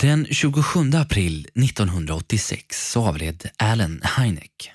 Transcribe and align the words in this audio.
Den 0.00 0.26
27 0.30 0.94
april 0.94 1.48
1986 1.54 2.96
avled 2.96 3.50
Alan 3.56 4.02
Hynek, 4.16 4.70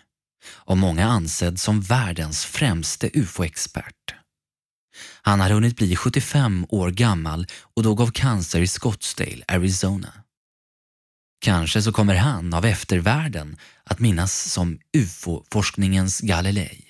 av 0.65 0.77
många 0.77 1.07
ansedd 1.07 1.59
som 1.59 1.81
världens 1.81 2.45
främste 2.45 3.09
ufo-expert. 3.13 4.15
Han 5.21 5.39
hade 5.39 5.53
hunnit 5.53 5.75
bli 5.75 5.95
75 5.95 6.65
år 6.69 6.89
gammal 6.89 7.47
och 7.75 7.83
dog 7.83 8.01
av 8.01 8.11
cancer 8.11 8.61
i 8.61 8.67
Scottsdale, 8.67 9.43
Arizona. 9.47 10.13
Kanske 11.41 11.81
så 11.81 11.91
kommer 11.91 12.15
han 12.15 12.53
av 12.53 12.65
eftervärlden 12.65 13.57
att 13.83 13.99
minnas 13.99 14.51
som 14.51 14.79
ufo-forskningens 14.97 16.21
Galilei. 16.21 16.85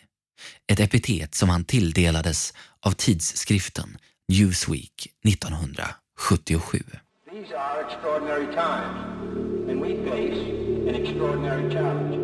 Ett 0.72 0.80
epitet 0.80 1.36
som 1.36 1.50
han 1.50 1.66
tilldelades 1.66 2.54
av 2.80 2.92
tidskriften 2.92 3.98
Newsweek 4.28 5.08
1977. 5.26 6.84
These 7.44 7.52
are 7.52 7.82
extraordinary 7.82 8.48
times 8.56 9.70
and 9.70 9.82
we 9.82 9.98
face 10.10 10.38
an 10.88 10.96
extraordinary 10.96 11.70
challenge. 11.74 12.23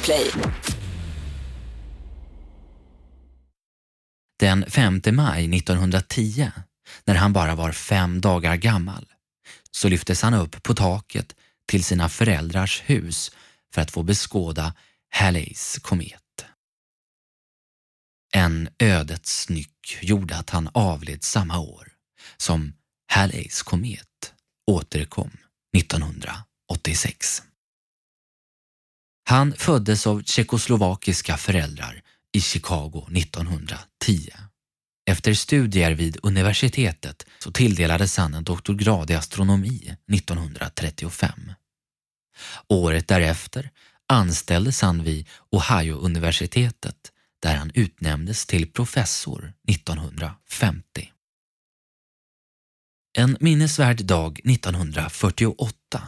Podplay. 0.00 0.30
Den 4.38 4.64
5 4.70 5.00
maj 5.12 5.56
1910, 5.56 6.50
när 7.04 7.14
han 7.14 7.32
bara 7.32 7.54
var 7.54 7.72
fem 7.72 8.20
dagar 8.20 8.56
gammal, 8.56 9.06
så 9.70 9.88
lyftes 9.88 10.22
han 10.22 10.34
upp 10.34 10.62
på 10.62 10.74
taket 10.74 11.36
till 11.66 11.84
sina 11.84 12.08
föräldrars 12.08 12.82
hus 12.86 13.30
för 13.74 13.82
att 13.82 13.90
få 13.90 14.02
beskåda 14.02 14.74
Halleys 15.10 15.78
komet. 15.82 16.46
En 18.32 18.68
ödets 18.78 19.48
nyck 19.48 19.98
gjorde 20.00 20.36
att 20.36 20.50
han 20.50 20.70
avled 20.72 21.24
samma 21.24 21.58
år 21.58 21.88
som 22.36 22.72
Halleys 23.06 23.62
komet 23.62 24.34
återkom 24.66 25.30
1986. 25.76 27.42
Han 29.24 29.52
föddes 29.52 30.06
av 30.06 30.22
tjeckoslovakiska 30.22 31.36
föräldrar 31.36 32.02
i 32.32 32.40
Chicago 32.40 33.08
1910. 33.16 34.30
Efter 35.10 35.34
studier 35.34 35.90
vid 35.90 36.18
universitetet 36.22 37.26
så 37.38 37.52
tilldelades 37.52 38.16
han 38.16 38.34
en 38.34 38.44
doktorgrad 38.44 39.10
i 39.10 39.14
astronomi 39.14 39.96
1935. 40.12 41.52
Året 42.68 43.08
därefter 43.08 43.70
anställdes 44.08 44.82
han 44.82 45.04
vid 45.04 45.28
Ohio-universitetet 45.50 47.12
där 47.42 47.56
han 47.56 47.70
utnämndes 47.74 48.46
till 48.46 48.72
professor 48.72 49.52
1950. 49.68 51.12
En 53.18 53.36
minnesvärd 53.40 54.04
dag 54.04 54.40
1948 54.44 56.02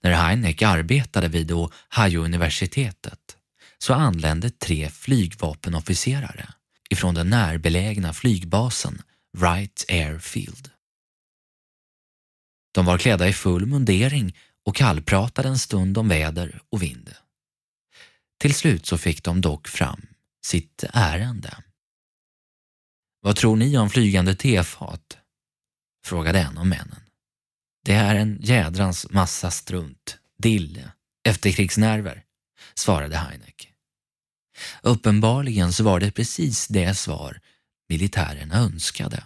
när 0.00 0.12
Heineck 0.12 0.62
arbetade 0.62 1.28
vid 1.28 1.52
Ohio-universitetet 1.52 3.36
så 3.78 3.94
anlände 3.94 4.50
tre 4.50 4.90
flygvapenofficerare 4.90 6.48
ifrån 6.90 7.14
den 7.14 7.30
närbelägna 7.30 8.12
flygbasen 8.12 9.02
Wright 9.38 9.84
Airfield. 9.88 10.70
De 12.72 12.86
var 12.86 12.98
klädda 12.98 13.28
i 13.28 13.32
full 13.32 13.66
mundering 13.66 14.36
och 14.64 14.76
kallpratade 14.76 15.48
en 15.48 15.58
stund 15.58 15.98
om 15.98 16.08
väder 16.08 16.60
och 16.70 16.82
vind. 16.82 17.14
Till 18.38 18.54
slut 18.54 18.86
så 18.86 18.98
fick 18.98 19.24
de 19.24 19.40
dock 19.40 19.68
fram 19.68 20.06
sitt 20.44 20.84
ärende. 20.92 21.62
Vad 23.20 23.36
tror 23.36 23.56
ni 23.56 23.78
om 23.78 23.90
flygande 23.90 24.34
tefat? 24.34 25.18
frågade 26.04 26.40
en 26.40 26.58
av 26.58 26.66
männen. 26.66 27.05
Det 27.86 27.94
är 27.94 28.14
en 28.14 28.38
jädrans 28.40 29.06
massa 29.10 29.50
strunt, 29.50 30.18
dille, 30.38 30.92
efterkrigsnerver, 31.28 32.22
svarade 32.74 33.16
Heineck. 33.16 33.72
Uppenbarligen 34.82 35.72
så 35.72 35.84
var 35.84 36.00
det 36.00 36.10
precis 36.10 36.68
det 36.68 36.94
svar 36.94 37.40
militärerna 37.88 38.58
önskade. 38.58 39.24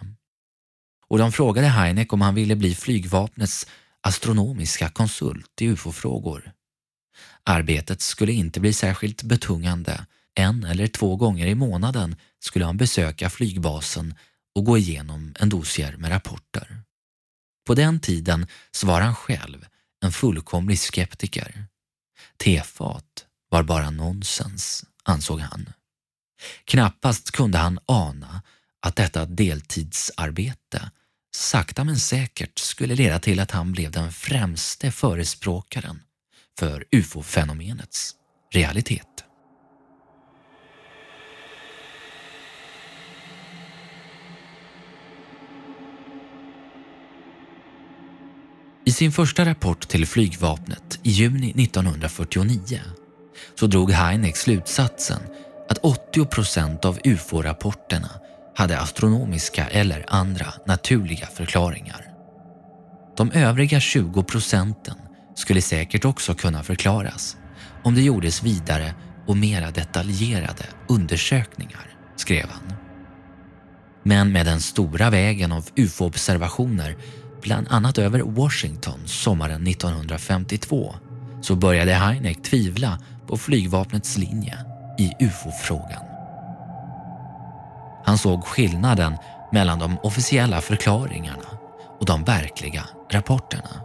Och 1.07 1.17
de 1.17 1.31
frågade 1.31 1.67
Heineck 1.67 2.13
om 2.13 2.21
han 2.21 2.35
ville 2.35 2.55
bli 2.55 2.75
flygvapnets 2.75 3.67
astronomiska 4.01 4.89
konsult 4.89 5.61
i 5.61 5.65
ufo-frågor. 5.65 6.51
Arbetet 7.43 8.01
skulle 8.01 8.33
inte 8.33 8.59
bli 8.59 8.73
särskilt 8.73 9.23
betungande. 9.23 10.05
En 10.35 10.63
eller 10.63 10.87
två 10.87 11.15
gånger 11.15 11.47
i 11.47 11.55
månaden 11.55 12.15
skulle 12.39 12.65
han 12.65 12.77
besöka 12.77 13.29
flygbasen 13.29 14.15
och 14.55 14.65
gå 14.65 14.77
igenom 14.77 15.33
en 15.39 15.49
dossier 15.49 15.97
med 15.97 16.11
rapporter. 16.11 16.81
På 17.65 17.75
den 17.75 17.99
tiden 17.99 18.47
så 18.71 18.87
var 18.87 19.01
han 19.01 19.15
själv 19.15 19.65
en 20.03 20.11
fullkomlig 20.11 20.79
skeptiker. 20.79 21.65
Tefat 22.37 23.25
var 23.49 23.63
bara 23.63 23.89
nonsens, 23.89 24.85
ansåg 25.03 25.39
han. 25.39 25.69
Knappast 26.65 27.31
kunde 27.31 27.57
han 27.57 27.79
ana 27.85 28.41
att 28.81 28.95
detta 28.95 29.25
deltidsarbete 29.25 30.91
sakta 31.35 31.83
men 31.83 31.99
säkert 31.99 32.59
skulle 32.59 32.95
leda 32.95 33.19
till 33.19 33.39
att 33.39 33.51
han 33.51 33.71
blev 33.71 33.91
den 33.91 34.11
främste 34.11 34.91
förespråkaren 34.91 36.03
för 36.59 36.85
ufo-fenomenets 36.91 38.15
realitet. 38.53 39.25
I 48.91 48.93
sin 48.93 49.11
första 49.11 49.45
rapport 49.45 49.87
till 49.87 50.07
flygvapnet 50.07 50.99
i 51.03 51.09
juni 51.09 51.63
1949 51.63 52.79
så 53.59 53.67
drog 53.67 53.91
Heineck 53.91 54.37
slutsatsen 54.37 55.19
att 55.69 55.77
80 55.77 56.25
procent 56.25 56.85
av 56.85 56.99
ufo-rapporterna 57.03 58.09
hade 58.55 58.79
astronomiska 58.79 59.67
eller 59.67 60.05
andra 60.07 60.53
naturliga 60.65 61.27
förklaringar. 61.27 62.05
De 63.17 63.31
övriga 63.31 63.79
20 63.79 64.23
procenten 64.23 64.97
skulle 65.35 65.61
säkert 65.61 66.05
också 66.05 66.33
kunna 66.33 66.63
förklaras 66.63 67.37
om 67.83 67.95
det 67.95 68.01
gjordes 68.01 68.43
vidare 68.43 68.93
och 69.27 69.37
mera 69.37 69.71
detaljerade 69.71 70.65
undersökningar, 70.89 71.95
skrev 72.15 72.45
han. 72.49 72.73
Men 74.03 74.31
med 74.31 74.45
den 74.45 74.59
stora 74.59 75.09
vägen 75.09 75.51
av 75.51 75.69
ufo-observationer 75.75 76.97
bland 77.41 77.67
annat 77.69 77.97
över 77.97 78.19
Washington 78.19 78.99
sommaren 79.05 79.67
1952 79.67 80.95
så 81.41 81.55
började 81.55 81.93
Heineck 81.93 82.43
tvivla 82.43 82.99
på 83.27 83.37
flygvapnets 83.37 84.17
linje 84.17 84.57
i 84.97 85.25
ufo-frågan. 85.25 86.03
Han 88.05 88.17
såg 88.17 88.43
skillnaden 88.43 89.17
mellan 89.51 89.79
de 89.79 89.97
officiella 89.97 90.61
förklaringarna 90.61 91.45
och 91.99 92.05
de 92.05 92.23
verkliga 92.23 92.83
rapporterna. 93.11 93.81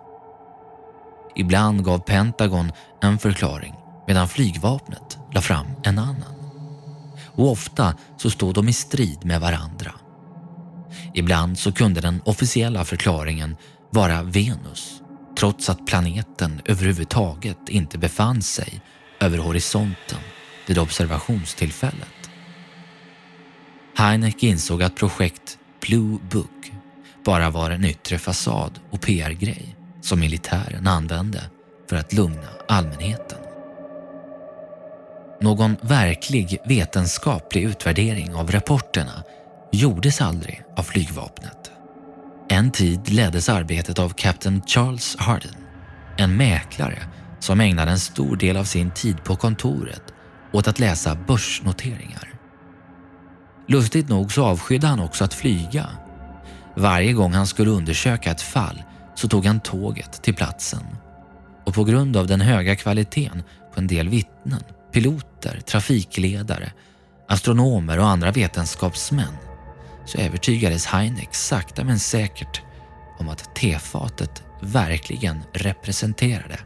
Ibland 1.36 1.84
gav 1.84 1.98
Pentagon 1.98 2.72
en 3.02 3.18
förklaring 3.18 3.74
medan 4.06 4.28
flygvapnet 4.28 5.18
la 5.32 5.40
fram 5.40 5.66
en 5.82 5.98
annan. 5.98 6.34
Och 7.34 7.50
ofta 7.50 7.94
så 8.16 8.30
stod 8.30 8.54
de 8.54 8.68
i 8.68 8.72
strid 8.72 9.24
med 9.24 9.40
varandra. 9.40 9.92
Ibland 11.16 11.58
så 11.58 11.72
kunde 11.72 12.00
den 12.00 12.22
officiella 12.24 12.84
förklaringen 12.84 13.56
vara 13.90 14.22
Venus 14.22 15.02
trots 15.38 15.68
att 15.68 15.86
planeten 15.86 16.62
överhuvudtaget 16.64 17.68
inte 17.68 17.98
befann 17.98 18.42
sig 18.42 18.80
över 19.20 19.38
horisonten 19.38 20.18
vid 20.66 20.78
observationstillfället. 20.78 22.30
Heineck 23.96 24.42
insåg 24.42 24.82
att 24.82 24.96
projekt 24.96 25.58
Blue 25.80 26.18
Book 26.30 26.72
bara 27.24 27.50
var 27.50 27.70
en 27.70 27.84
yttre 27.84 28.18
fasad 28.18 28.80
och 28.90 29.00
PR-grej 29.00 29.76
som 30.02 30.20
militären 30.20 30.86
använde 30.86 31.40
för 31.88 31.96
att 31.96 32.12
lugna 32.12 32.48
allmänheten. 32.68 33.38
någon 35.40 35.76
verklig 35.80 36.58
vetenskaplig 36.64 37.62
utvärdering 37.62 38.34
av 38.34 38.50
rapporterna 38.50 39.24
gjordes 39.72 40.20
aldrig 40.20 40.62
av 40.76 40.82
flygvapnet. 40.82 41.70
En 42.48 42.70
tid 42.70 43.10
leddes 43.10 43.48
arbetet 43.48 43.98
av 43.98 44.08
kapten 44.08 44.62
Charles 44.66 45.16
Harden, 45.18 45.54
en 46.16 46.36
mäklare 46.36 46.98
som 47.40 47.60
ägnade 47.60 47.90
en 47.90 47.98
stor 47.98 48.36
del 48.36 48.56
av 48.56 48.64
sin 48.64 48.90
tid 48.90 49.24
på 49.24 49.36
kontoret 49.36 50.02
åt 50.52 50.68
att 50.68 50.78
läsa 50.78 51.14
börsnoteringar. 51.14 52.34
Lustigt 53.68 54.08
nog 54.08 54.32
så 54.32 54.44
avskydde 54.44 54.86
han 54.86 55.00
också 55.00 55.24
att 55.24 55.34
flyga. 55.34 55.86
Varje 56.76 57.12
gång 57.12 57.32
han 57.32 57.46
skulle 57.46 57.70
undersöka 57.70 58.30
ett 58.30 58.42
fall 58.42 58.82
så 59.14 59.28
tog 59.28 59.46
han 59.46 59.60
tåget 59.60 60.22
till 60.22 60.34
platsen. 60.34 60.82
Och 61.66 61.74
på 61.74 61.84
grund 61.84 62.16
av 62.16 62.26
den 62.26 62.40
höga 62.40 62.76
kvaliteten 62.76 63.42
på 63.74 63.80
en 63.80 63.86
del 63.86 64.08
vittnen, 64.08 64.62
piloter, 64.92 65.60
trafikledare, 65.60 66.72
astronomer 67.28 67.98
och 67.98 68.08
andra 68.08 68.30
vetenskapsmän 68.30 69.45
så 70.06 70.18
övertygades 70.18 70.86
Heineck 70.86 71.34
sakta 71.34 71.84
men 71.84 71.98
säkert 71.98 72.62
om 73.18 73.28
att 73.28 73.54
tefatet 73.54 74.42
verkligen 74.60 75.42
representerade 75.52 76.58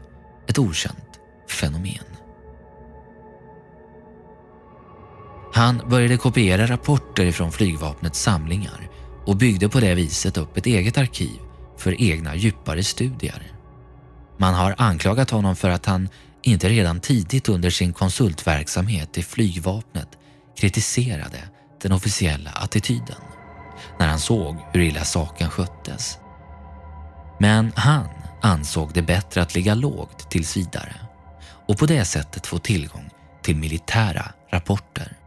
ett 0.47 0.59
okänt 0.59 1.19
fenomen. 1.49 2.05
Han 5.53 5.81
började 5.89 6.17
kopiera 6.17 6.67
rapporter 6.67 7.31
från 7.31 7.51
flygvapnets 7.51 8.21
samlingar 8.21 8.89
och 9.25 9.37
byggde 9.37 9.69
på 9.69 9.79
det 9.79 9.95
viset 9.95 10.37
upp 10.37 10.57
ett 10.57 10.65
eget 10.65 10.97
arkiv 10.97 11.39
för 11.77 12.01
egna 12.01 12.35
djupare 12.35 12.83
studier. 12.83 13.51
Man 14.37 14.53
har 14.53 14.75
anklagat 14.77 15.29
honom 15.29 15.55
för 15.55 15.69
att 15.69 15.85
han 15.85 16.09
inte 16.43 16.69
redan 16.69 16.99
tidigt 16.99 17.49
under 17.49 17.69
sin 17.69 17.93
konsultverksamhet 17.93 19.17
i 19.17 19.23
flygvapnet 19.23 20.07
kritiserade 20.57 21.39
den 21.81 21.91
officiella 21.91 22.49
attityden 22.49 23.30
när 23.99 24.07
han 24.07 24.19
såg 24.19 24.57
hur 24.73 24.81
illa 24.81 25.03
saken 25.03 25.49
sköttes. 25.49 26.17
Men 27.39 27.71
han 27.75 28.07
ansåg 28.41 28.93
det 28.93 29.01
bättre 29.01 29.41
att 29.41 29.55
ligga 29.55 29.75
lågt 29.75 30.29
tills 30.29 30.57
vidare 30.57 30.95
och 31.67 31.77
på 31.77 31.85
det 31.85 32.05
sättet 32.05 32.47
få 32.47 32.57
tillgång 32.57 33.09
till 33.41 33.55
militära 33.55 34.25
rapporter. 34.49 35.17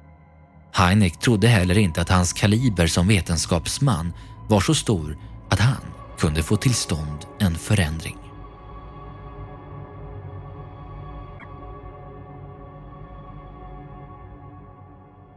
Heineck 0.72 1.20
trodde 1.20 1.48
heller 1.48 1.78
inte 1.78 2.00
att 2.00 2.08
hans 2.08 2.32
kaliber 2.32 2.86
som 2.86 3.08
vetenskapsman 3.08 4.12
var 4.48 4.60
så 4.60 4.74
stor 4.74 5.18
att 5.50 5.60
han 5.60 5.84
kunde 6.18 6.42
få 6.42 6.56
till 6.56 6.74
stånd 6.74 7.18
en 7.40 7.58
förändring. 7.58 8.16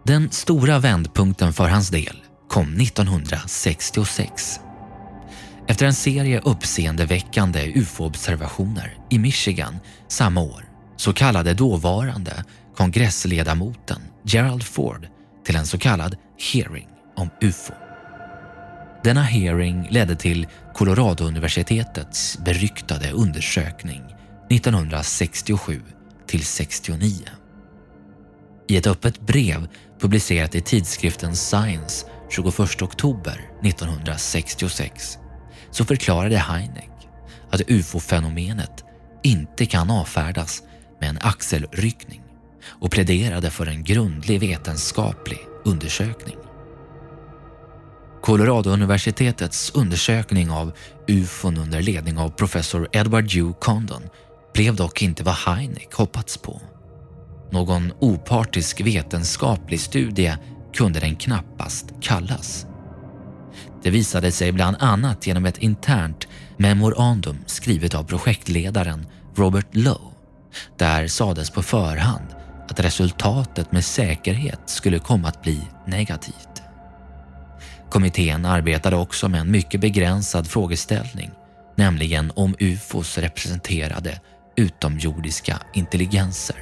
Den 0.03 0.31
stora 0.31 0.79
vändpunkten 0.79 1.53
för 1.53 1.69
hans 1.69 1.89
del 1.89 2.26
kom 2.57 2.81
1966. 2.81 4.59
Efter 5.67 5.85
en 5.85 5.93
serie 5.93 6.41
uppseendeväckande 6.41 7.71
ufo-observationer 7.75 8.97
i 9.09 9.19
Michigan 9.19 9.79
samma 10.07 10.41
år 10.41 10.65
så 10.95 11.13
kallade 11.13 11.53
dåvarande 11.53 12.43
kongressledamoten 12.75 14.01
Gerald 14.25 14.63
Ford 14.63 15.07
till 15.45 15.55
en 15.55 15.65
så 15.65 15.77
kallad 15.77 16.15
hearing 16.53 16.87
om 17.15 17.29
ufo. 17.41 17.73
Denna 19.03 19.23
hearing 19.23 19.87
ledde 19.91 20.15
till 20.15 20.47
Colorado-universitetets 20.73 22.37
beryktade 22.45 23.11
undersökning 23.11 24.01
1967 24.49 25.81
till 26.27 26.45
69. 26.45 27.11
I 28.67 28.77
ett 28.77 28.87
öppet 28.87 29.21
brev 29.21 29.67
publicerat 29.99 30.55
i 30.55 30.61
tidskriften 30.61 31.35
Science 31.35 32.05
21 32.29 32.81
oktober 32.81 33.51
1966 33.63 35.17
så 35.71 35.85
förklarade 35.85 36.37
Heineck 36.37 36.91
att 37.51 37.61
ufo-fenomenet 37.67 38.83
inte 39.23 39.65
kan 39.65 39.91
avfärdas 39.91 40.63
med 40.99 41.09
en 41.09 41.19
axelryckning 41.21 42.21
och 42.67 42.91
pläderade 42.91 43.49
för 43.49 43.65
en 43.65 43.83
grundlig 43.83 44.39
vetenskaplig 44.39 45.39
undersökning. 45.65 46.35
Colorado-universitetets 48.21 49.71
undersökning 49.75 50.51
av 50.51 50.71
ufon 51.07 51.57
under 51.57 51.81
ledning 51.81 52.17
av 52.17 52.29
professor 52.29 52.89
Edward 52.91 53.33
Hugh 53.33 53.59
Condon 53.59 54.03
blev 54.53 54.75
dock 54.75 55.01
inte 55.01 55.23
vad 55.23 55.33
Heineck 55.33 55.93
hoppats 55.93 56.37
på. 56.37 56.61
Någon 57.51 57.93
opartisk 57.99 58.81
vetenskaplig 58.81 59.79
studie 59.79 60.37
kunde 60.77 60.99
den 60.99 61.15
knappast 61.15 61.85
kallas. 62.01 62.65
Det 63.83 63.89
visade 63.89 64.31
sig 64.31 64.51
bland 64.51 64.77
annat 64.79 65.27
genom 65.27 65.45
ett 65.45 65.57
internt 65.57 66.27
memorandum 66.57 67.37
skrivet 67.45 67.95
av 67.95 68.03
projektledaren 68.03 69.07
Robert 69.35 69.67
Lowe. 69.71 70.13
Där 70.77 71.07
sades 71.07 71.49
på 71.49 71.61
förhand 71.61 72.25
att 72.69 72.79
resultatet 72.79 73.71
med 73.71 73.85
säkerhet 73.85 74.59
skulle 74.65 74.99
komma 74.99 75.27
att 75.27 75.41
bli 75.41 75.61
negativt. 75.87 76.61
Kommittén 77.89 78.45
arbetade 78.45 78.95
också 78.95 79.29
med 79.29 79.41
en 79.41 79.51
mycket 79.51 79.81
begränsad 79.81 80.47
frågeställning, 80.47 81.31
nämligen 81.75 82.31
om 82.35 82.55
ufos 82.59 83.17
representerade 83.17 84.21
utomjordiska 84.55 85.59
intelligenser. 85.73 86.57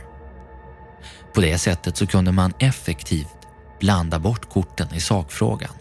På 1.33 1.41
det 1.41 1.57
sättet 1.57 1.97
så 1.97 2.07
kunde 2.07 2.31
man 2.31 2.53
effektivt 2.59 3.34
blanda 3.85 4.19
bort 4.19 4.49
korten 4.49 4.93
i 4.93 4.99
sakfrågan. 4.99 5.73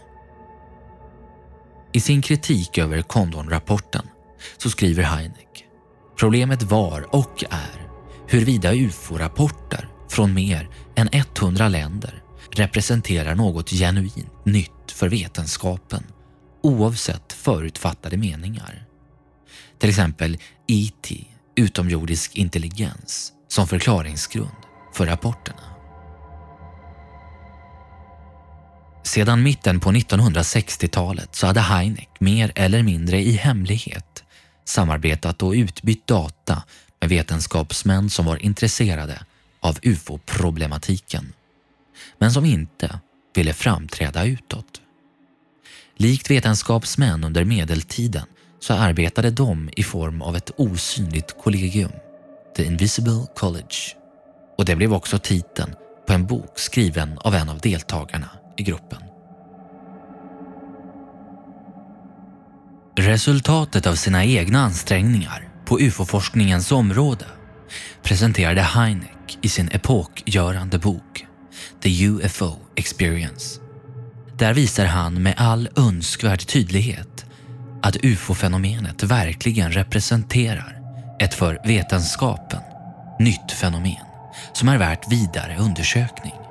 I 1.93 2.01
sin 2.01 2.23
kritik 2.23 2.79
över 2.79 3.03
Condon-rapporten 3.03 4.07
så 4.59 4.71
skriver 4.71 5.03
Heineck 5.03 5.65
Problemet 6.17 6.63
var 6.63 7.15
och 7.15 7.45
är 7.51 7.89
huruvida 8.29 8.75
ufo-rapporter 8.75 9.89
från 10.09 10.35
mer 10.35 10.69
än 10.97 11.09
100 11.13 11.69
länder 11.69 12.23
representerar 12.51 13.35
något 13.35 13.71
genuint 13.71 14.45
nytt 14.45 14.91
för 14.91 15.09
vetenskapen 15.09 16.05
oavsett 16.63 17.33
förutfattade 17.33 18.17
meningar. 18.17 18.87
Till 19.79 19.89
exempel 19.89 20.39
E.T. 20.69 21.25
utomjordisk 21.57 22.37
intelligens 22.37 23.33
som 23.49 23.67
förklaringsgrund 23.67 24.63
för 24.95 25.07
rapporterna. 25.07 25.74
Sedan 29.15 29.43
mitten 29.43 29.81
på 29.81 29.91
1960-talet 29.91 31.35
så 31.35 31.47
hade 31.47 31.61
Heineck 31.61 32.09
mer 32.21 32.53
eller 32.55 32.83
mindre 32.83 33.21
i 33.21 33.33
hemlighet 33.33 34.25
samarbetat 34.65 35.43
och 35.43 35.53
utbytt 35.53 36.07
data 36.07 36.63
med 37.01 37.11
vetenskapsmän 37.11 38.11
som 38.11 38.27
var 38.27 38.43
intresserade 38.43 39.25
av 39.61 39.79
ufo-problematiken 39.83 41.33
men 42.19 42.33
som 42.33 42.45
inte 42.45 42.99
ville 43.35 43.53
framträda 43.53 44.25
utåt. 44.25 44.81
Likt 45.97 46.31
vetenskapsmän 46.31 47.25
under 47.25 47.45
medeltiden 47.45 48.27
så 48.61 48.75
arbetade 48.75 49.31
de 49.31 49.71
i 49.77 49.83
form 49.83 50.23
av 50.23 50.37
ett 50.37 50.51
osynligt 50.57 51.43
kollegium, 51.43 51.93
The 52.57 52.65
Invisible 52.65 53.27
College. 53.37 53.77
Och 54.59 54.65
det 54.65 54.77
blev 54.77 54.95
också 54.95 55.19
titeln 55.19 55.75
på 56.07 56.13
en 56.13 56.27
bok 56.27 56.59
skriven 56.59 57.19
av 57.19 57.35
en 57.35 57.49
av 57.49 57.59
deltagarna 57.59 58.31
i 58.57 58.63
gruppen. 58.63 58.99
Resultatet 62.97 63.87
av 63.87 63.95
sina 63.95 64.25
egna 64.25 64.59
ansträngningar 64.59 65.49
på 65.65 65.81
ufo-forskningens 65.81 66.73
område 66.73 67.25
presenterade 68.03 68.63
Heineck 68.63 69.39
i 69.43 69.49
sin 69.49 69.69
epokgörande 69.73 70.79
bok 70.79 71.27
The 71.83 72.07
UFO 72.07 72.57
Experience. 72.77 73.61
Där 74.39 74.55
visar 74.55 74.87
han 74.87 75.23
med 75.23 75.35
all 75.37 75.69
önskvärd 75.77 76.47
tydlighet 76.47 77.25
att 77.83 77.97
ufo-fenomenet 77.97 79.03
verkligen 79.03 79.73
representerar 79.73 80.81
ett 81.21 81.35
för 81.35 81.61
vetenskapen 81.65 82.61
nytt 83.19 83.53
fenomen 83.53 84.05
som 84.53 84.69
är 84.69 84.79
värt 84.79 85.13
vidare 85.13 85.57
undersökning. 85.59 86.44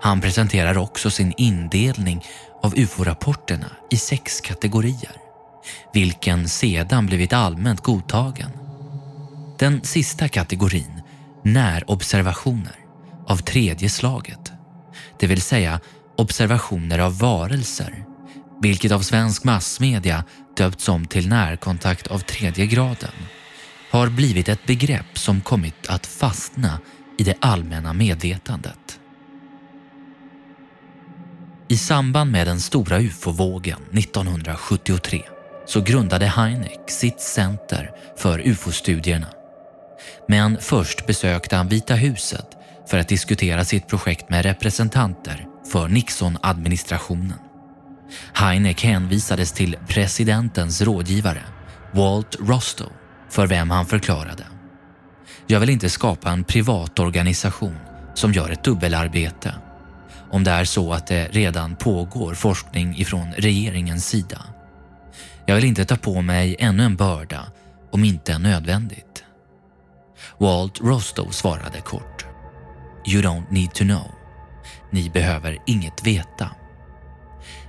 Han 0.00 0.20
presenterar 0.20 0.78
också 0.78 1.10
sin 1.10 1.34
indelning 1.36 2.24
av 2.62 2.74
ufo-rapporterna 2.74 3.70
i 3.90 3.96
sex 3.96 4.40
kategorier, 4.40 5.16
vilken 5.92 6.48
sedan 6.48 7.06
blivit 7.06 7.32
allmänt 7.32 7.80
godtagen. 7.80 8.50
Den 9.58 9.84
sista 9.84 10.28
kategorin, 10.28 11.02
närobservationer 11.44 12.76
av 13.26 13.36
tredje 13.36 13.88
slaget, 13.88 14.52
det 15.18 15.26
vill 15.26 15.42
säga 15.42 15.80
observationer 16.16 16.98
av 16.98 17.18
varelser, 17.18 18.04
vilket 18.60 18.92
av 18.92 19.00
svensk 19.00 19.44
massmedia 19.44 20.24
döpts 20.56 20.88
om 20.88 21.06
till 21.06 21.28
närkontakt 21.28 22.06
av 22.06 22.18
tredje 22.18 22.66
graden, 22.66 23.12
har 23.90 24.08
blivit 24.08 24.48
ett 24.48 24.66
begrepp 24.66 25.18
som 25.18 25.40
kommit 25.40 25.88
att 25.88 26.06
fastna 26.06 26.78
i 27.18 27.22
det 27.24 27.34
allmänna 27.40 27.92
medvetandet. 27.92 29.00
I 31.70 31.76
samband 31.76 32.30
med 32.30 32.46
den 32.46 32.60
stora 32.60 32.98
ufo-vågen 32.98 33.80
1973 33.92 35.22
så 35.66 35.80
grundade 35.80 36.26
Heineck 36.26 36.90
sitt 36.90 37.20
center 37.20 37.90
för 38.16 38.38
ufo-studierna. 38.38 39.26
Men 40.28 40.58
först 40.60 41.06
besökte 41.06 41.56
han 41.56 41.68
Vita 41.68 41.94
huset 41.94 42.46
för 42.90 42.98
att 42.98 43.08
diskutera 43.08 43.64
sitt 43.64 43.88
projekt 43.88 44.30
med 44.30 44.44
representanter 44.44 45.46
för 45.72 45.88
Nixon-administrationen. 45.88 47.38
Heineck 48.34 48.84
hänvisades 48.84 49.52
till 49.52 49.76
presidentens 49.88 50.82
rådgivare 50.82 51.42
Walt 51.92 52.36
Rostow 52.40 52.92
för 53.30 53.46
vem 53.46 53.70
han 53.70 53.86
förklarade. 53.86 54.44
Jag 55.46 55.60
vill 55.60 55.70
inte 55.70 55.90
skapa 55.90 56.30
en 56.30 56.44
privat 56.44 56.98
organisation 56.98 57.76
som 58.14 58.32
gör 58.32 58.50
ett 58.50 58.64
dubbelarbete. 58.64 59.54
Om 60.30 60.44
det 60.44 60.50
är 60.50 60.64
så 60.64 60.92
att 60.92 61.06
det 61.06 61.28
redan 61.28 61.76
pågår 61.76 62.34
forskning 62.34 62.96
ifrån 62.96 63.32
regeringens 63.36 64.06
sida. 64.06 64.44
Jag 65.46 65.54
vill 65.54 65.64
inte 65.64 65.84
ta 65.84 65.96
på 65.96 66.22
mig 66.22 66.56
ännu 66.58 66.82
en 66.82 66.96
börda 66.96 67.46
om 67.92 68.04
inte 68.04 68.32
är 68.32 68.38
nödvändigt. 68.38 69.24
Walt 70.38 70.80
Rostow 70.80 71.30
svarade 71.30 71.80
kort. 71.80 72.26
You 73.06 73.22
don't 73.22 73.50
need 73.50 73.74
to 73.74 73.84
know. 73.84 74.10
Ni 74.90 75.10
behöver 75.10 75.58
inget 75.66 76.06
veta. 76.06 76.50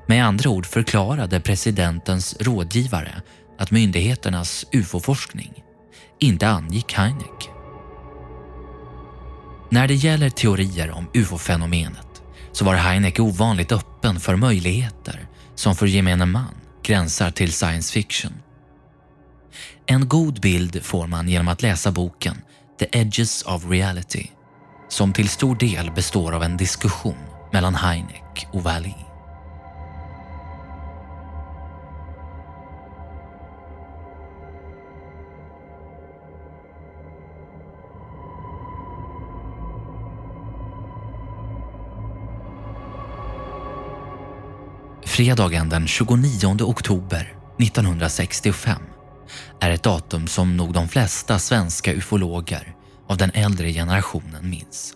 Med 0.08 0.26
andra 0.26 0.50
ord 0.50 0.66
förklarade 0.66 1.40
presidentens 1.40 2.36
rådgivare 2.40 3.22
att 3.60 3.72
myndigheternas 3.72 4.66
ufo-forskning 4.72 5.64
inte 6.20 6.48
angick 6.48 6.94
Heineck. 6.94 7.50
När 9.70 9.88
det 9.88 9.96
gäller 9.96 10.30
teorier 10.30 10.92
om 10.92 11.10
ufo-fenomenet 11.14 12.09
så 12.52 12.66
var 12.66 12.76
Heineck 12.76 13.20
ovanligt 13.20 13.72
öppen 13.72 14.20
för 14.20 14.36
möjligheter 14.36 15.28
som 15.56 15.76
för 15.76 15.86
gemene 15.86 16.26
man 16.26 16.56
gränsar 16.84 17.32
till 17.32 17.54
science 17.54 17.94
fiction. 17.94 18.34
En 19.86 20.08
god 20.08 20.42
bild 20.42 20.84
får 20.84 21.08
man 21.08 21.30
genom 21.30 21.48
att 21.48 21.62
läsa 21.62 21.92
boken 21.92 22.42
The 22.80 22.88
Edges 22.92 23.42
of 23.42 23.66
Reality 23.66 24.28
som 24.90 25.14
till 25.14 25.30
stor 25.30 25.56
del 25.56 25.92
består 25.92 26.32
av 26.32 26.44
en 26.44 26.58
diskussion 26.58 27.18
mellan 27.52 27.76
Heineck 27.76 28.48
och 28.52 28.64
Wall-E. 28.64 29.09
Fredagen 45.10 45.70
den 45.70 45.88
29 45.88 46.64
oktober 46.64 47.34
1965 47.60 48.82
är 49.62 49.70
ett 49.70 49.84
datum 49.84 50.28
som 50.28 50.58
nog 50.58 50.74
de 50.74 50.88
flesta 50.88 51.40
svenska 51.40 51.94
ufologer 51.94 52.76
av 53.08 53.18
den 53.18 53.32
äldre 53.34 53.74
generationen 53.74 54.50
minns. 54.50 54.94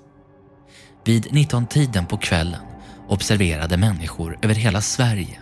Vid 1.05 1.25
19-tiden 1.25 2.05
på 2.05 2.17
kvällen 2.17 2.61
observerade 3.07 3.77
människor 3.77 4.39
över 4.41 4.55
hela 4.55 4.81
Sverige 4.81 5.39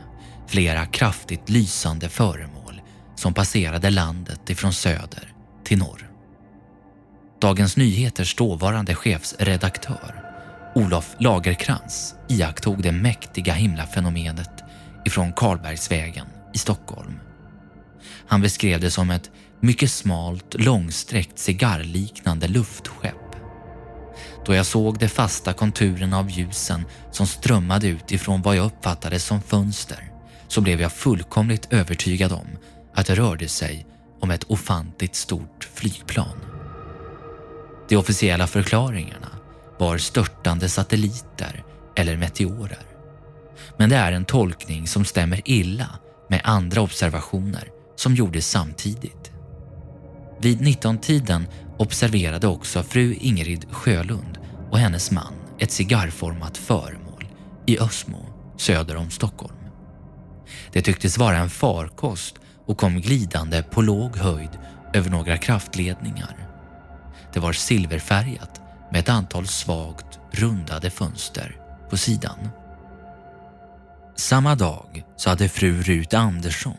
flera 0.47 0.85
kraftigt 0.85 1.49
lysande 1.49 2.09
föremål 2.09 2.81
som 3.15 3.33
passerade 3.33 3.89
landet 3.89 4.49
ifrån 4.49 4.73
söder 4.73 5.33
till 5.63 5.77
norr. 5.77 6.11
Dagens 7.41 7.77
Nyheters 7.77 8.35
dåvarande 8.35 8.95
chefsredaktör 8.95 10.31
Olof 10.75 11.15
Lagerkrans 11.19 12.15
iakttog 12.29 12.83
det 12.83 12.91
mäktiga 12.91 13.53
himlafenomenet 13.53 14.60
ifrån 15.05 15.33
Karlbergsvägen 15.33 16.27
i 16.53 16.57
Stockholm. 16.57 17.19
Han 18.27 18.41
beskrev 18.41 18.79
det 18.79 18.91
som 18.91 19.09
ett 19.09 19.31
mycket 19.59 19.91
smalt, 19.91 20.55
långsträckt 20.59 21.39
cigarrliknande 21.39 22.47
luftskepp. 22.47 23.15
Då 24.45 24.53
jag 24.53 24.65
såg 24.65 24.97
de 24.97 25.07
fasta 25.07 25.53
konturerna 25.53 26.19
av 26.19 26.29
ljusen 26.29 26.85
som 27.11 27.27
strömmade 27.27 27.87
ut 27.87 28.11
ifrån 28.11 28.41
vad 28.41 28.55
jag 28.55 28.65
uppfattade 28.65 29.19
som 29.19 29.41
fönster 29.41 30.11
så 30.47 30.61
blev 30.61 30.81
jag 30.81 30.91
fullkomligt 30.91 31.73
övertygad 31.73 32.31
om 32.31 32.47
att 32.95 33.05
det 33.05 33.15
rörde 33.15 33.47
sig 33.47 33.85
om 34.19 34.31
ett 34.31 34.43
ofantligt 34.43 35.15
stort 35.15 35.69
flygplan. 35.73 36.37
De 37.89 37.97
officiella 37.97 38.47
förklaringarna 38.47 39.29
var 39.79 39.97
störtande 39.97 40.69
satelliter 40.69 41.63
eller 41.95 42.17
meteorer. 42.17 42.79
Men 43.77 43.89
det 43.89 43.95
är 43.95 44.11
en 44.11 44.25
tolkning 44.25 44.87
som 44.87 45.05
stämmer 45.05 45.41
illa 45.45 45.89
med 46.29 46.41
andra 46.43 46.81
observationer 46.81 47.63
som 47.95 48.15
gjordes 48.15 48.49
samtidigt. 48.49 49.31
Vid 50.41 50.61
19-tiden 50.61 51.47
observerade 51.77 52.47
också 52.47 52.83
fru 52.83 53.13
Ingrid 53.19 53.65
Sjölund 53.71 54.37
och 54.71 54.79
hennes 54.79 55.11
man 55.11 55.33
ett 55.59 55.71
cigarrformat 55.71 56.57
föremål 56.57 57.27
i 57.65 57.79
Ösmo 57.79 58.25
söder 58.57 58.95
om 58.95 59.09
Stockholm. 59.09 59.55
Det 60.71 60.81
tycktes 60.81 61.17
vara 61.17 61.37
en 61.37 61.49
farkost 61.49 62.35
och 62.65 62.77
kom 62.77 63.01
glidande 63.01 63.63
på 63.63 63.81
låg 63.81 64.17
höjd 64.17 64.59
över 64.93 65.09
några 65.09 65.37
kraftledningar. 65.37 66.47
Det 67.33 67.39
var 67.39 67.53
silverfärgat 67.53 68.61
med 68.91 68.99
ett 68.99 69.09
antal 69.09 69.47
svagt 69.47 70.19
rundade 70.31 70.89
fönster 70.89 71.55
på 71.89 71.97
sidan. 71.97 72.49
Samma 74.21 74.55
dag 74.55 75.03
så 75.17 75.29
hade 75.29 75.49
fru 75.49 75.81
Rut 75.81 76.13
Andersson 76.13 76.77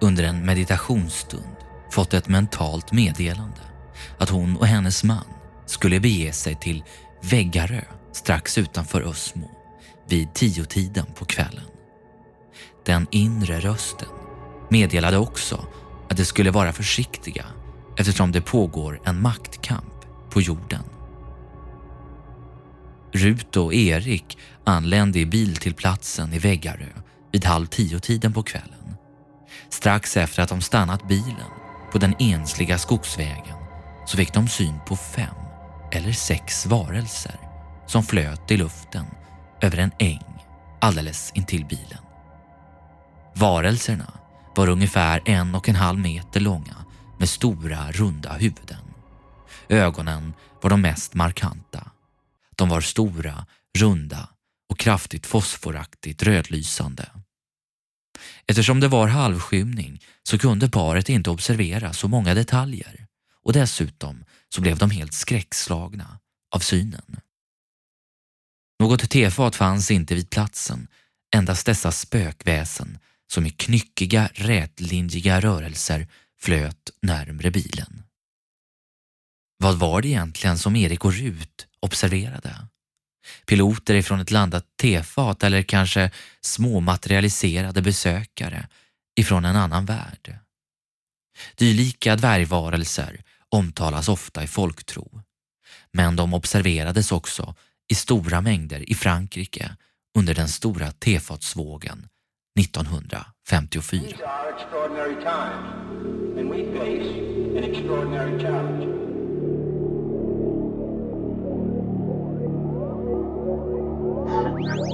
under 0.00 0.24
en 0.24 0.46
meditationsstund 0.46 1.56
fått 1.90 2.14
ett 2.14 2.28
mentalt 2.28 2.92
meddelande 2.92 3.60
att 4.18 4.28
hon 4.28 4.56
och 4.56 4.66
hennes 4.66 5.04
man 5.04 5.24
skulle 5.66 6.00
bege 6.00 6.32
sig 6.32 6.54
till 6.54 6.84
Väggarö 7.22 7.80
strax 8.12 8.58
utanför 8.58 9.02
Ösmo 9.02 9.50
vid 10.08 10.34
tiotiden 10.34 11.06
på 11.14 11.24
kvällen. 11.24 11.64
Den 12.86 13.06
inre 13.10 13.60
rösten 13.60 14.08
meddelade 14.68 15.18
också 15.18 15.66
att 16.10 16.16
de 16.16 16.24
skulle 16.24 16.50
vara 16.50 16.72
försiktiga 16.72 17.46
eftersom 17.98 18.32
det 18.32 18.40
pågår 18.40 19.00
en 19.04 19.22
maktkamp 19.22 19.94
på 20.30 20.40
jorden. 20.40 20.82
Rut 23.12 23.56
och 23.56 23.74
Erik 23.74 24.38
anlände 24.64 25.18
i 25.18 25.26
bil 25.26 25.56
till 25.56 25.74
platsen 25.74 26.32
i 26.32 26.38
Väggarö 26.38 26.88
vid 27.32 27.44
halv 27.44 27.66
tio-tiden 27.66 28.32
på 28.32 28.42
kvällen. 28.42 28.96
Strax 29.68 30.16
efter 30.16 30.42
att 30.42 30.48
de 30.48 30.60
stannat 30.60 31.08
bilen 31.08 31.50
på 31.92 31.98
den 31.98 32.14
ensliga 32.18 32.78
skogsvägen 32.78 33.56
så 34.06 34.16
fick 34.16 34.34
de 34.34 34.48
syn 34.48 34.74
på 34.86 34.96
fem 34.96 35.34
eller 35.92 36.12
sex 36.12 36.66
varelser 36.66 37.36
som 37.86 38.02
flöt 38.02 38.50
i 38.50 38.56
luften 38.56 39.06
över 39.60 39.78
en 39.78 39.90
äng 39.98 40.24
alldeles 40.80 41.32
intill 41.34 41.64
bilen. 41.64 42.02
Varelserna 43.34 44.12
var 44.56 44.68
ungefär 44.68 45.22
en 45.24 45.54
och 45.54 45.68
en 45.68 45.76
halv 45.76 45.98
meter 45.98 46.40
långa 46.40 46.76
med 47.18 47.28
stora 47.28 47.92
runda 47.92 48.32
huvuden. 48.32 48.94
Ögonen 49.68 50.32
var 50.62 50.70
de 50.70 50.80
mest 50.80 51.14
markanta. 51.14 51.91
De 52.62 52.68
var 52.68 52.80
stora, 52.80 53.46
runda 53.78 54.28
och 54.68 54.78
kraftigt 54.78 55.26
fosforaktigt 55.26 56.22
rödlysande. 56.22 57.10
Eftersom 58.46 58.80
det 58.80 58.88
var 58.88 59.08
halvskymning 59.08 60.02
så 60.22 60.38
kunde 60.38 60.70
paret 60.70 61.08
inte 61.08 61.30
observera 61.30 61.92
så 61.92 62.08
många 62.08 62.34
detaljer 62.34 63.06
och 63.42 63.52
dessutom 63.52 64.24
så 64.48 64.60
blev 64.60 64.78
de 64.78 64.90
helt 64.90 65.14
skräckslagna 65.14 66.18
av 66.54 66.58
synen. 66.58 67.20
Något 68.80 69.10
tefat 69.10 69.56
fanns 69.56 69.90
inte 69.90 70.14
vid 70.14 70.30
platsen, 70.30 70.88
endast 71.34 71.66
dessa 71.66 71.92
spökväsen 71.92 72.98
som 73.32 73.46
i 73.46 73.50
knyckiga, 73.50 74.30
rätlinjiga 74.34 75.40
rörelser 75.40 76.08
flöt 76.40 76.90
närmre 77.00 77.50
bilen. 77.50 78.02
Vad 79.58 79.78
var 79.78 80.02
det 80.02 80.08
egentligen 80.08 80.58
som 80.58 80.76
Erik 80.76 81.04
och 81.04 81.14
Rut 81.14 81.68
observerade? 81.82 82.68
Piloter 83.46 83.94
ifrån 83.94 84.20
ett 84.20 84.30
landat 84.30 84.66
tefat 84.80 85.44
eller 85.44 85.62
kanske 85.62 86.10
små 86.40 86.80
materialiserade 86.80 87.82
besökare 87.82 88.68
ifrån 89.16 89.44
en 89.44 89.56
annan 89.56 89.86
värld? 89.86 90.38
Dylika 91.56 92.16
dvärgvarelser 92.16 93.22
omtalas 93.48 94.08
ofta 94.08 94.44
i 94.44 94.46
folktro, 94.46 95.22
men 95.92 96.16
de 96.16 96.34
observerades 96.34 97.12
också 97.12 97.54
i 97.88 97.94
stora 97.94 98.40
mängder 98.40 98.90
i 98.90 98.94
Frankrike 98.94 99.76
under 100.18 100.34
den 100.34 100.48
stora 100.48 100.92
tefatsvågen 100.92 102.08
1954. 102.60 104.16
you. 114.64 114.91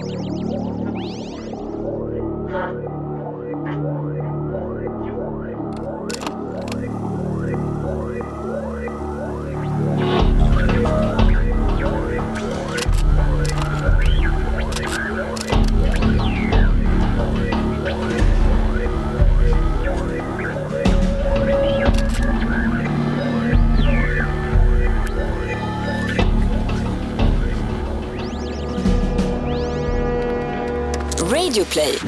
Radioplay. 31.49 31.99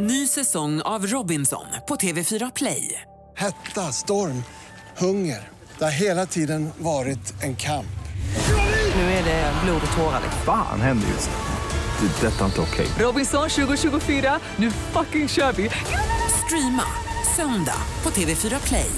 Ny 0.00 0.26
säsong 0.26 0.82
av 0.82 1.06
Robinson 1.06 1.66
på 1.88 1.96
TV4 1.96 2.52
Play. 2.56 3.00
Hetta, 3.36 3.92
storm, 3.92 4.42
hunger. 4.98 5.48
Det 5.78 5.84
har 5.84 5.90
hela 5.90 6.26
tiden 6.26 6.70
varit 6.78 7.42
en 7.42 7.56
kamp. 7.56 7.86
Nu 8.94 9.00
är 9.02 9.24
det 9.24 9.52
blod 9.64 9.80
och 9.90 9.96
tårar. 9.96 10.22
Fan 10.44 10.80
händer 10.80 11.08
just 11.08 11.30
nu. 11.30 12.06
Det. 12.06 12.26
är 12.26 12.30
Detta 12.30 12.40
är 12.40 12.46
inte 12.46 12.60
okej. 12.60 12.86
Robinson 12.98 13.48
2024, 13.48 14.40
nu 14.56 14.70
fucking 14.70 15.28
kör 15.28 15.52
vi! 15.52 15.70
Streama 16.46 16.84
söndag 17.36 17.78
på 18.02 18.10
TV4 18.10 18.68
Play. 18.68 18.90